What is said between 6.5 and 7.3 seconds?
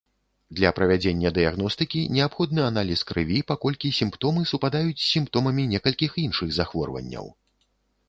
захворванняў.